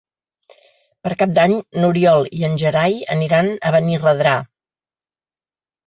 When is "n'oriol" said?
1.83-2.31